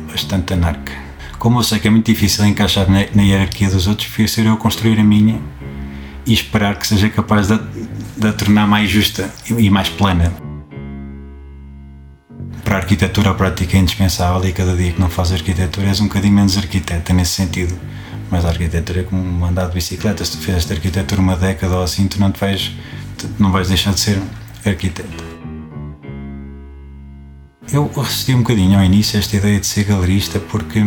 bastante 0.09 0.53
anarca 0.55 1.11
como 1.41 1.59
eu 1.59 1.63
sei 1.63 1.79
que 1.79 1.89
é 1.89 1.91
muito 1.91 2.05
difícil 2.05 2.45
encaixar 2.45 2.89
na, 2.89 3.07
na 3.15 3.23
hierarquia 3.23 3.71
dos 3.71 3.87
outros, 3.87 4.07
prefiro 4.07 4.29
ser 4.29 4.45
eu 4.45 4.53
a 4.53 4.57
construir 4.59 5.01
a 5.01 5.03
minha 5.03 5.41
e 6.27 6.35
esperar 6.35 6.79
que 6.79 6.87
seja 6.87 7.09
capaz 7.09 7.49
de, 7.49 7.59
de 8.19 8.29
a 8.29 8.33
tornar 8.35 8.67
mais 8.67 8.91
justa 8.91 9.33
e 9.49 9.71
mais 9.71 9.89
plana. 9.89 10.31
Para 12.71 12.79
a 12.79 12.83
arquitetura, 12.83 13.31
a 13.31 13.35
prática 13.35 13.77
é 13.77 13.81
indispensável 13.81 14.49
e 14.49 14.53
cada 14.53 14.77
dia 14.77 14.93
que 14.93 15.01
não 15.01 15.11
faz 15.11 15.33
arquitetura 15.33 15.89
és 15.89 16.01
um 16.01 16.05
bocadinho 16.05 16.35
menos 16.35 16.57
arquiteta 16.57 17.13
nesse 17.13 17.33
sentido. 17.33 17.77
Mas 18.31 18.45
a 18.45 18.49
arquitetura 18.51 19.01
é 19.01 19.03
como 19.03 19.45
andar 19.45 19.67
de 19.67 19.75
bicicleta. 19.75 20.25
Se 20.25 20.37
tu 20.37 20.39
fizeste 20.39 20.73
arquitetura 20.73 21.21
uma 21.21 21.35
década 21.35 21.75
ou 21.75 21.83
assim, 21.83 22.07
tu 22.07 22.21
não, 22.21 22.31
te 22.31 22.39
vais, 22.39 22.71
tu 23.19 23.29
não 23.41 23.51
vais 23.51 23.67
deixar 23.67 23.93
de 23.93 23.99
ser 23.99 24.23
arquiteto. 24.65 25.25
Eu 27.73 27.91
resisti 27.93 28.37
um 28.37 28.39
bocadinho 28.39 28.79
ao 28.79 28.85
início 28.85 29.17
a 29.17 29.19
esta 29.19 29.37
ideia 29.37 29.59
de 29.59 29.67
ser 29.67 29.83
galerista 29.83 30.39
porque 30.39 30.81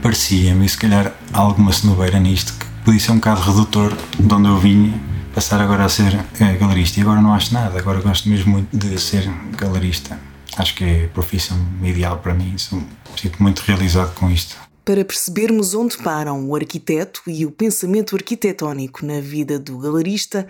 parecia-me, 0.00 0.68
se 0.68 0.78
calhar 0.78 1.12
alguma 1.32 1.72
cenobeira 1.72 2.20
nisto, 2.20 2.52
que 2.52 2.64
podia 2.84 3.00
ser 3.00 3.10
um 3.10 3.16
bocado 3.16 3.40
redutor 3.40 3.92
de 4.20 4.32
onde 4.32 4.46
eu 4.46 4.56
vinha, 4.56 4.94
passar 5.34 5.60
agora 5.60 5.84
a 5.84 5.88
ser 5.88 6.16
é, 6.38 6.52
galerista. 6.54 7.00
E 7.00 7.02
agora 7.02 7.20
não 7.20 7.34
acho 7.34 7.52
nada, 7.52 7.76
agora 7.76 8.00
gosto 8.00 8.28
mesmo 8.28 8.52
muito 8.52 8.68
de 8.76 9.00
ser 9.00 9.28
galerista. 9.56 10.16
Acho 10.58 10.74
que 10.74 10.84
é 10.84 11.04
a 11.04 11.08
profissão 11.08 11.56
ideal 11.84 12.18
para 12.18 12.34
mim, 12.34 12.56
sinto 12.58 13.40
muito 13.40 13.60
realizado 13.60 14.12
com 14.14 14.28
isto. 14.28 14.56
Para 14.84 15.04
percebermos 15.04 15.72
onde 15.72 15.96
param 15.98 16.48
o 16.48 16.56
arquiteto 16.56 17.22
e 17.28 17.46
o 17.46 17.50
pensamento 17.52 18.16
arquitetónico 18.16 19.06
na 19.06 19.20
vida 19.20 19.56
do 19.56 19.78
galerista, 19.78 20.48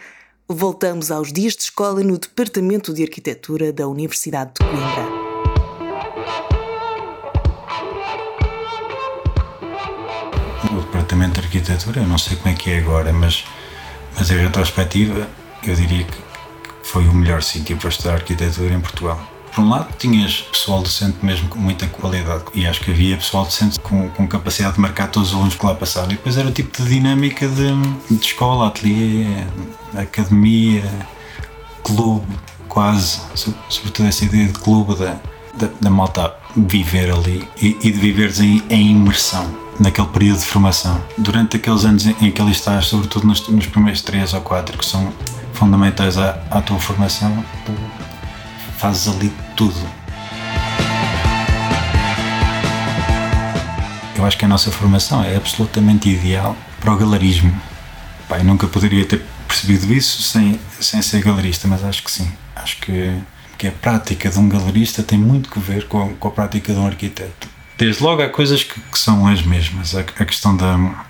voltamos 0.49 1.11
aos 1.11 1.31
dias 1.31 1.55
de 1.55 1.65
escola 1.65 2.03
no 2.03 2.17
Departamento 2.17 2.95
de 2.95 3.03
Arquitetura 3.03 3.71
da 3.71 3.87
Universidade 3.87 4.53
de 4.59 4.65
Coimbra. 4.65 5.29
o 10.71 10.81
departamento 10.83 11.41
de 11.41 11.47
arquitetura, 11.47 12.01
eu 12.01 12.07
não 12.07 12.19
sei 12.19 12.37
como 12.37 12.55
é 12.55 12.57
que 12.57 12.71
é 12.71 12.79
agora, 12.79 13.13
mas, 13.13 13.45
mas 14.17 14.31
em 14.31 14.37
retrospectiva 14.37 15.29
eu 15.67 15.75
diria 15.75 16.05
que 16.05 16.19
foi 16.83 17.07
o 17.09 17.15
melhor 17.15 17.43
sítio 17.43 17.77
para 17.77 17.89
estudar 17.89 18.15
arquitetura 18.15 18.73
em 18.75 18.81
Portugal. 18.81 19.38
Por 19.59 19.65
um 19.65 19.71
lado, 19.71 19.89
tinhas 19.99 20.43
pessoal 20.53 20.81
docente 20.81 21.19
mesmo 21.21 21.49
com 21.49 21.59
muita 21.59 21.85
qualidade 21.89 22.45
e 22.55 22.65
acho 22.65 22.81
que 22.81 22.93
havia 22.93 23.17
pessoal 23.17 23.45
docente 23.45 23.81
com, 23.81 24.09
com 24.11 24.29
capacidade 24.29 24.77
de 24.77 24.81
marcar 24.81 25.09
todos 25.09 25.31
os 25.31 25.35
alunos 25.35 25.57
que 25.57 25.67
lá 25.67 25.75
passaram. 25.75 26.13
E 26.13 26.15
depois 26.15 26.39
era 26.39 26.47
o 26.47 26.53
tipo 26.53 26.81
de 26.81 26.89
dinâmica 26.89 27.49
de, 27.49 27.73
de 28.09 28.25
escola, 28.25 28.69
ateliê, 28.69 29.27
academia, 29.97 30.85
clube, 31.83 32.25
quase, 32.69 33.21
sobretudo 33.69 34.07
essa 34.07 34.25
ideia 34.27 34.47
de 34.47 34.53
clube 34.53 34.95
da, 34.95 35.17
da, 35.55 35.69
da 35.81 35.91
malta 35.91 36.37
viver 36.57 37.11
ali 37.11 37.45
e, 37.61 37.77
e 37.83 37.91
de 37.91 37.99
viveres 37.99 38.39
em, 38.39 38.63
em 38.71 38.93
imersão 38.93 39.45
naquele 39.81 40.07
período 40.07 40.39
de 40.39 40.47
formação. 40.47 41.03
Durante 41.19 41.57
aqueles 41.57 41.85
anos 41.85 42.07
em 42.07 42.31
que 42.31 42.41
ali 42.41 42.53
estás, 42.53 42.87
sobretudo 42.87 43.27
nos, 43.27 43.49
nos 43.49 43.67
primeiros 43.67 44.03
três 44.03 44.33
ou 44.35 44.41
quatro, 44.41 44.79
que 44.79 44.87
são 44.87 45.13
fundamentais 45.53 46.17
à, 46.17 46.41
à 46.49 46.63
tua 46.63 46.79
formação, 46.79 47.45
fazes 48.79 49.09
ali 49.09 49.33
tudo. 49.57 49.79
Eu 54.17 54.25
acho 54.25 54.37
que 54.37 54.45
a 54.45 54.49
nossa 54.49 54.71
formação 54.71 55.23
é 55.23 55.37
absolutamente 55.37 56.09
ideal 56.09 56.57
para 56.81 56.93
o 56.93 56.97
galerismo. 56.97 57.55
Pai, 58.29 58.43
nunca 58.43 58.67
poderia 58.67 59.05
ter 59.05 59.23
percebido 59.47 59.93
isso 59.93 60.23
sem, 60.23 60.61
sem 60.81 61.01
ser 61.03 61.23
galerista, 61.23 61.69
mas 61.69 61.85
acho 61.85 62.03
que 62.03 62.11
sim. 62.11 62.31
Acho 62.57 62.79
que, 62.79 63.17
que 63.57 63.69
a 63.69 63.73
prática 63.73 64.29
de 64.29 64.39
um 64.39 64.49
galerista 64.49 65.03
tem 65.03 65.19
muito 65.19 65.51
que 65.51 65.59
ver 65.59 65.87
com, 65.87 66.15
com 66.15 66.29
a 66.29 66.31
prática 66.31 66.73
de 66.73 66.79
um 66.79 66.87
arquiteto 66.87 67.49
Desde 67.79 68.03
logo 68.03 68.21
há 68.21 68.29
coisas 68.29 68.65
que, 68.65 68.81
que 68.81 68.99
são 68.99 69.27
as 69.27 69.41
mesmas. 69.43 69.95
A, 69.95 70.01
a 70.01 70.25
questão 70.25 70.57
da. 70.57 71.07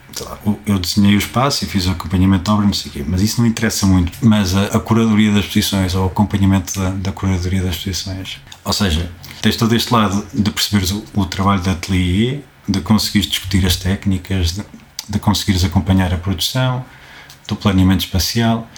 Eu 0.66 0.78
desenhei 0.78 1.14
o 1.14 1.18
espaço 1.18 1.64
e 1.64 1.66
fiz 1.66 1.86
o 1.86 1.90
acompanhamento 1.90 2.44
de 2.44 2.50
obra, 2.50 2.66
não 2.66 2.72
sei 2.72 2.90
o 2.90 2.94
quê, 2.94 3.04
mas 3.06 3.22
isso 3.22 3.40
não 3.40 3.48
interessa 3.48 3.86
muito. 3.86 4.12
Mas 4.22 4.54
a, 4.54 4.66
a 4.66 4.80
curadoria 4.80 5.32
das 5.32 5.44
exposições 5.44 5.94
ou 5.94 6.04
o 6.04 6.06
acompanhamento 6.06 6.78
da, 6.78 6.90
da 6.90 7.12
curadoria 7.12 7.62
das 7.62 7.76
exposições. 7.76 8.40
Ou 8.64 8.72
seja, 8.72 9.10
tens 9.40 9.56
todo 9.56 9.74
este 9.74 9.92
lado 9.92 10.26
de 10.32 10.50
perceberes 10.50 10.90
o, 10.90 11.04
o 11.14 11.26
trabalho 11.26 11.60
de 11.60 11.70
ateliê, 11.70 12.40
de 12.68 12.80
conseguires 12.80 13.28
discutir 13.28 13.64
as 13.66 13.76
técnicas, 13.76 14.52
de, 14.52 14.64
de 15.08 15.18
conseguires 15.18 15.64
acompanhar 15.64 16.12
a 16.12 16.18
produção, 16.18 16.84
do 17.46 17.56
planeamento 17.56 18.04
espacial 18.04 18.68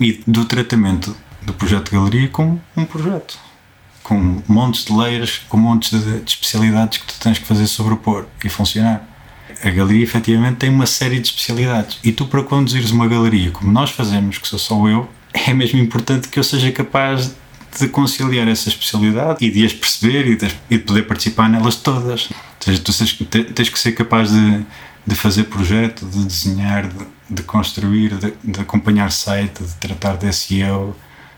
e 0.00 0.22
do 0.26 0.44
tratamento 0.46 1.14
do 1.42 1.52
projeto 1.52 1.90
de 1.90 1.96
galeria 1.96 2.28
como 2.28 2.60
um 2.76 2.84
projeto 2.84 3.38
com 4.10 4.42
montes 4.48 4.84
de 4.84 4.92
layers, 4.92 5.40
com 5.48 5.56
montes 5.56 5.90
de, 5.90 6.20
de 6.20 6.30
especialidades 6.32 6.98
que 6.98 7.06
tu 7.06 7.14
tens 7.20 7.38
que 7.38 7.44
fazer 7.44 7.68
sobrepor 7.68 8.26
e 8.44 8.48
funcionar. 8.48 9.06
A 9.62 9.70
galeria 9.70 10.02
efetivamente 10.02 10.56
tem 10.56 10.70
uma 10.70 10.86
série 10.86 11.20
de 11.20 11.28
especialidades 11.28 11.98
e 12.02 12.12
tu 12.12 12.26
para 12.26 12.42
conduzires 12.42 12.90
uma 12.90 13.06
galeria 13.06 13.50
como 13.50 13.70
nós 13.70 13.90
fazemos, 13.90 14.38
que 14.38 14.48
sou 14.48 14.58
só 14.58 14.88
eu, 14.88 15.08
é 15.32 15.52
mesmo 15.52 15.78
importante 15.78 16.28
que 16.28 16.38
eu 16.38 16.44
seja 16.44 16.72
capaz 16.72 17.34
de 17.78 17.88
conciliar 17.88 18.48
essa 18.48 18.68
especialidade 18.68 19.44
e 19.44 19.50
de 19.50 19.64
as 19.64 19.72
perceber 19.72 20.26
e 20.26 20.36
de, 20.36 20.46
e 20.68 20.78
de 20.78 20.84
poder 20.84 21.02
participar 21.02 21.48
nelas 21.48 21.76
todas. 21.76 22.28
Ou 22.30 22.36
seja, 22.60 22.80
tu 22.80 22.92
tens, 22.92 23.52
tens 23.54 23.68
que 23.68 23.78
ser 23.78 23.92
capaz 23.92 24.30
de, 24.30 24.64
de 25.06 25.14
fazer 25.14 25.44
projeto, 25.44 26.04
de 26.06 26.24
desenhar, 26.24 26.88
de, 26.88 27.06
de 27.30 27.42
construir, 27.42 28.16
de, 28.16 28.32
de, 28.42 28.60
acompanhar 28.60 29.12
site, 29.12 29.62
de 29.62 29.74
tratar 29.76 30.16
de 30.16 30.32
SEO, 30.32 30.96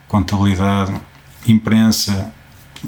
contabilidade, 0.08 0.94
imprensa, 1.46 2.32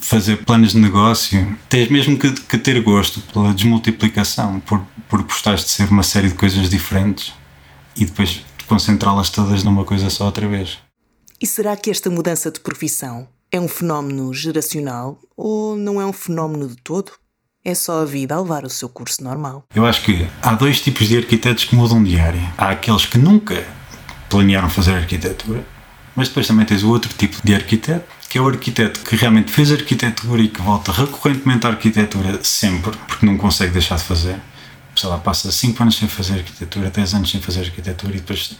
fazer 0.00 0.44
planos 0.44 0.72
de 0.72 0.78
negócio, 0.78 1.56
tens 1.68 1.88
mesmo 1.88 2.18
que, 2.18 2.32
que 2.32 2.58
ter 2.58 2.80
gosto 2.82 3.20
pela 3.32 3.52
desmultiplicação, 3.52 4.60
por, 4.60 4.84
por 5.08 5.22
gostares 5.22 5.64
de 5.64 5.70
ser 5.70 5.88
uma 5.88 6.02
série 6.02 6.28
de 6.28 6.34
coisas 6.34 6.68
diferentes 6.68 7.32
e 7.96 8.04
depois 8.04 8.44
concentrá-las 8.66 9.30
todas 9.30 9.62
numa 9.62 9.84
coisa 9.84 10.10
só 10.10 10.26
outra 10.26 10.48
vez. 10.48 10.78
E 11.40 11.46
será 11.46 11.76
que 11.76 11.90
esta 11.90 12.10
mudança 12.10 12.50
de 12.50 12.60
profissão 12.60 13.28
é 13.52 13.60
um 13.60 13.68
fenómeno 13.68 14.32
geracional 14.32 15.18
ou 15.36 15.76
não 15.76 16.00
é 16.00 16.06
um 16.06 16.12
fenómeno 16.12 16.68
de 16.68 16.76
todo? 16.76 17.12
É 17.64 17.74
só 17.74 18.02
a 18.02 18.04
vida 18.04 18.34
a 18.34 18.40
levar 18.40 18.64
o 18.64 18.70
seu 18.70 18.88
curso 18.88 19.22
normal. 19.24 19.64
Eu 19.74 19.86
acho 19.86 20.02
que 20.02 20.26
há 20.42 20.54
dois 20.54 20.80
tipos 20.80 21.08
de 21.08 21.16
arquitetos 21.16 21.64
que 21.64 21.74
mudam 21.74 22.02
de 22.02 22.18
área. 22.18 22.52
Há 22.58 22.70
aqueles 22.70 23.06
que 23.06 23.16
nunca 23.16 23.66
planearam 24.28 24.68
fazer 24.68 24.94
arquitetura, 24.94 25.64
mas 26.14 26.28
depois 26.28 26.46
também 26.46 26.66
tens 26.66 26.82
o 26.82 26.90
outro 26.90 27.10
tipo 27.16 27.36
de 27.42 27.54
arquiteto 27.54 28.04
que 28.34 28.38
é 28.38 28.40
o 28.40 28.48
arquiteto 28.48 28.98
que 28.98 29.14
realmente 29.14 29.52
fez 29.52 29.70
arquitetura 29.70 30.42
e 30.42 30.48
que 30.48 30.60
volta 30.60 30.90
recorrentemente 30.90 31.68
à 31.68 31.70
arquitetura 31.70 32.40
sempre, 32.42 32.90
porque 33.06 33.24
não 33.24 33.38
consegue 33.38 33.72
deixar 33.72 33.94
de 33.94 34.02
fazer. 34.02 34.40
sei 34.96 35.08
lá, 35.08 35.18
passa 35.18 35.52
5 35.52 35.80
anos 35.80 35.94
sem 35.94 36.08
fazer 36.08 36.34
arquitetura, 36.38 36.90
10 36.90 37.14
anos 37.14 37.30
sem 37.30 37.40
fazer 37.40 37.60
arquitetura 37.60 38.16
e 38.16 38.18
depois 38.18 38.58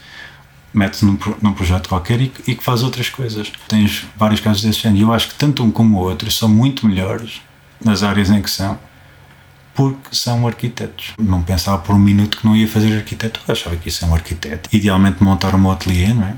mete-se 0.73 1.03
num, 1.03 1.19
num, 1.41 1.51
projeto 1.51 1.89
qualquer 1.89 2.21
e, 2.21 2.31
e, 2.47 2.55
que 2.55 2.63
faz 2.63 2.83
outras 2.83 3.09
coisas. 3.09 3.51
Tens 3.67 4.05
vários 4.15 4.39
casos 4.39 4.61
desse 4.61 4.79
género 4.79 4.97
e 4.97 5.01
eu 5.01 5.11
acho 5.11 5.27
que 5.27 5.35
tanto 5.35 5.61
um 5.61 5.69
como 5.69 5.97
o 5.97 6.01
outro 6.03 6.31
são 6.31 6.47
muito 6.47 6.87
melhores 6.87 7.41
nas 7.83 8.01
áreas 8.01 8.29
em 8.29 8.41
que 8.41 8.49
são 8.49 8.79
porque 9.75 10.15
são 10.15 10.47
arquitetos. 10.47 11.13
Não 11.19 11.43
pensava 11.43 11.77
por 11.79 11.93
um 11.93 11.99
minuto 11.99 12.37
que 12.37 12.45
não 12.45 12.55
ia 12.55 12.67
fazer 12.67 12.95
arquitetura, 12.95 13.53
achava 13.53 13.75
que 13.75 13.89
ia 13.89 13.91
ser 13.91 14.05
um 14.05 14.13
arquiteto. 14.13 14.69
Idealmente 14.71 15.23
montar 15.23 15.53
um 15.53 15.69
ateliê, 15.69 16.13
não 16.13 16.23
é? 16.23 16.35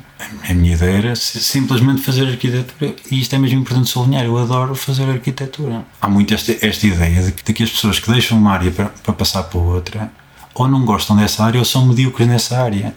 A 0.49 0.53
minha 0.53 0.73
ideia 0.73 0.97
era 0.97 1.15
simplesmente 1.15 2.01
fazer 2.01 2.27
arquitetura 2.27 2.95
e 3.11 3.21
isto 3.21 3.35
é 3.35 3.37
mesmo 3.37 3.59
importante 3.59 3.87
sublinhar, 3.87 4.25
eu 4.25 4.37
adoro 4.37 4.73
fazer 4.73 5.07
arquitetura. 5.09 5.85
Há 6.01 6.09
muito 6.09 6.33
esta, 6.33 6.57
esta 6.65 6.87
ideia 6.87 7.21
de 7.21 7.31
que, 7.31 7.43
de 7.43 7.53
que 7.53 7.63
as 7.63 7.69
pessoas 7.69 7.99
que 7.99 8.11
deixam 8.11 8.37
uma 8.37 8.51
área 8.51 8.71
para, 8.71 8.85
para 8.85 9.13
passar 9.13 9.43
para 9.43 9.59
outra 9.59 10.11
ou 10.55 10.67
não 10.67 10.83
gostam 10.83 11.15
dessa 11.15 11.43
área 11.43 11.59
ou 11.59 11.65
são 11.65 11.85
medíocres 11.85 12.27
nessa 12.27 12.59
área. 12.59 12.95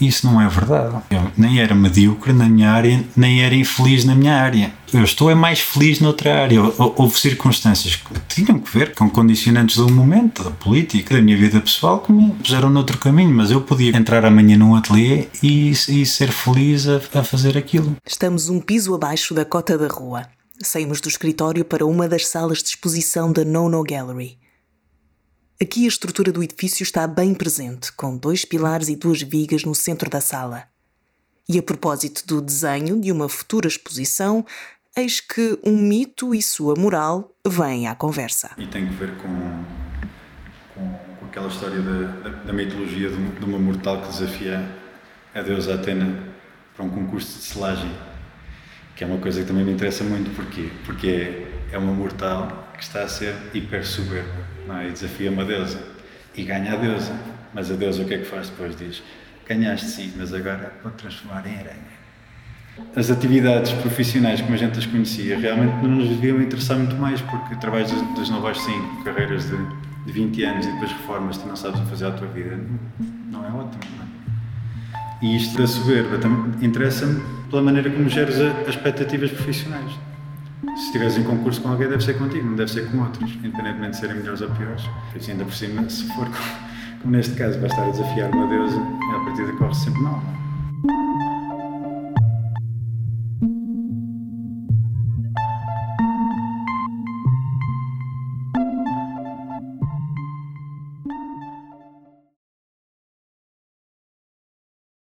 Isso 0.00 0.26
não 0.26 0.40
é 0.40 0.48
verdade. 0.48 0.96
Eu 1.10 1.30
nem 1.36 1.60
era 1.60 1.74
medíocre 1.74 2.32
na 2.32 2.48
minha 2.48 2.70
área, 2.70 3.04
nem 3.16 3.42
era 3.42 3.54
infeliz 3.54 4.04
na 4.04 4.14
minha 4.14 4.34
área. 4.34 4.72
Eu 4.92 5.04
estou 5.04 5.30
é 5.30 5.34
mais 5.34 5.60
feliz 5.60 6.00
noutra 6.00 6.42
área. 6.42 6.60
Houve 6.96 7.18
circunstâncias 7.18 7.96
que 7.96 8.14
tinham 8.28 8.58
que 8.58 8.76
ver 8.76 8.94
com 8.94 9.10
condicionantes 9.10 9.76
do 9.76 9.90
momento, 9.90 10.42
da 10.42 10.50
política, 10.50 11.14
da 11.14 11.20
minha 11.20 11.36
vida 11.36 11.60
pessoal, 11.60 12.00
que 12.00 12.12
me 12.12 12.30
puseram 12.30 12.70
noutro 12.70 12.96
caminho, 12.98 13.34
mas 13.34 13.50
eu 13.50 13.60
podia 13.60 13.96
entrar 13.96 14.24
amanhã 14.24 14.56
num 14.56 14.74
ateliê 14.74 15.28
e, 15.42 15.70
e 15.70 16.06
ser 16.06 16.30
feliz 16.30 16.88
a, 16.88 17.00
a 17.14 17.24
fazer 17.24 17.58
aquilo. 17.58 17.96
Estamos 18.06 18.48
um 18.48 18.60
piso 18.60 18.94
abaixo 18.94 19.34
da 19.34 19.44
cota 19.44 19.76
da 19.76 19.88
rua. 19.88 20.26
Saímos 20.60 21.00
do 21.00 21.08
escritório 21.08 21.64
para 21.64 21.86
uma 21.86 22.08
das 22.08 22.26
salas 22.26 22.58
de 22.62 22.70
exposição 22.70 23.32
da 23.32 23.44
Nono 23.44 23.82
Gallery. 23.84 24.38
Aqui 25.60 25.86
a 25.86 25.88
estrutura 25.88 26.30
do 26.30 26.40
edifício 26.40 26.84
está 26.84 27.04
bem 27.04 27.34
presente, 27.34 27.90
com 27.92 28.16
dois 28.16 28.44
pilares 28.44 28.88
e 28.88 28.94
duas 28.94 29.22
vigas 29.22 29.64
no 29.64 29.74
centro 29.74 30.08
da 30.08 30.20
sala. 30.20 30.68
E 31.48 31.58
a 31.58 31.62
propósito 31.62 32.24
do 32.24 32.40
desenho 32.40 33.00
de 33.00 33.10
uma 33.10 33.28
futura 33.28 33.66
exposição, 33.66 34.46
eis 34.96 35.20
que 35.20 35.58
um 35.64 35.76
mito 35.76 36.32
e 36.32 36.40
sua 36.40 36.76
moral 36.76 37.34
vêm 37.44 37.88
à 37.88 37.96
conversa. 37.96 38.52
E 38.56 38.68
tem 38.68 38.86
que 38.86 38.94
ver 38.94 39.16
com, 39.16 39.64
com, 40.74 40.92
com 41.18 41.26
aquela 41.26 41.48
história 41.48 41.80
da, 41.80 42.02
da, 42.02 42.28
da 42.44 42.52
mitologia 42.52 43.10
de, 43.10 43.16
de, 43.16 43.44
uma 43.44 43.58
mortal 43.58 44.00
que 44.02 44.12
desafia 44.12 44.64
a 45.34 45.42
deusa 45.42 45.74
Atena 45.74 46.22
para 46.76 46.84
um 46.84 46.90
concurso 46.90 47.36
de 47.36 47.44
selagem, 47.44 47.92
que 48.94 49.02
é 49.02 49.06
uma 49.08 49.18
coisa 49.18 49.40
que 49.40 49.48
também 49.48 49.64
me 49.64 49.72
interessa 49.72 50.04
muito. 50.04 50.30
Porquê? 50.36 50.70
Porque 50.86 51.08
é, 51.08 51.57
é 51.72 51.78
uma 51.78 51.92
mortal 51.92 52.68
que 52.76 52.82
está 52.82 53.02
a 53.02 53.08
ser 53.08 53.34
hiper 53.52 53.84
soberba 53.84 54.28
é? 54.80 54.88
e 54.88 54.90
desafia 54.92 55.30
uma 55.30 55.44
deusa 55.44 55.80
e 56.34 56.42
ganha 56.42 56.72
a 56.72 56.76
deusa. 56.76 57.12
Mas 57.52 57.70
a 57.70 57.74
deusa 57.74 58.02
o 58.02 58.06
que 58.06 58.14
é 58.14 58.18
que 58.18 58.24
faz 58.24 58.48
depois? 58.50 58.76
Diz: 58.76 59.02
Ganhaste 59.46 59.86
sim, 59.86 60.12
mas 60.16 60.32
agora 60.32 60.72
vou 60.82 60.92
transformar 60.92 61.46
em 61.46 61.56
aranha. 61.56 61.98
As 62.94 63.10
atividades 63.10 63.72
profissionais 63.72 64.40
como 64.40 64.54
a 64.54 64.56
gente 64.56 64.78
as 64.78 64.86
conhecia 64.86 65.36
realmente 65.36 65.74
não 65.82 65.96
nos 65.96 66.08
deviam 66.08 66.40
interessar 66.40 66.78
muito 66.78 66.94
mais, 66.96 67.20
porque 67.20 67.54
através 67.54 67.90
das 67.90 68.30
novas 68.30 68.60
5 68.60 69.02
carreiras 69.02 69.46
de, 69.50 69.56
de 70.06 70.12
20 70.12 70.44
anos 70.44 70.66
e 70.66 70.72
depois 70.72 70.92
reformas 70.92 71.38
que 71.38 71.48
não 71.48 71.56
sabes 71.56 71.80
fazer 71.88 72.06
a 72.06 72.12
tua 72.12 72.28
vida, 72.28 72.56
não 73.30 73.44
é 73.44 73.48
ótimo. 73.48 73.80
Não 73.96 74.04
é? 74.04 74.08
E 75.22 75.36
isto 75.36 75.58
da 75.58 75.66
soberba 75.66 76.20
interessa-me 76.62 77.20
pela 77.50 77.62
maneira 77.62 77.90
como 77.90 78.08
geres 78.08 78.38
as 78.38 78.68
expectativas 78.68 79.32
profissionais 79.32 80.07
se 80.76 80.86
estiveres 80.86 81.16
em 81.16 81.22
concurso 81.22 81.60
com 81.60 81.68
alguém, 81.68 81.88
deve 81.88 82.02
ser 82.02 82.18
contigo, 82.18 82.46
não 82.46 82.56
deve 82.56 82.70
ser 82.70 82.90
com 82.90 82.98
outros, 82.98 83.30
independentemente 83.34 83.90
de 83.90 83.96
serem 83.98 84.16
melhores 84.16 84.40
ou 84.40 84.50
piores. 84.50 84.82
Porque 85.12 85.30
ainda 85.30 85.44
por 85.44 85.54
cima, 85.54 85.88
se 85.88 86.04
for 86.14 86.28
como 87.00 87.16
neste 87.16 87.34
caso, 87.34 87.58
vai 87.60 87.68
estar 87.68 87.84
a 87.84 87.90
desafiar 87.90 88.30
uma 88.34 88.46
deusa, 88.48 88.76
a 88.76 89.24
partida 89.24 89.52
corre 89.52 89.74
sempre 89.74 90.02
mal. 90.02 90.20
Não? 90.84 91.27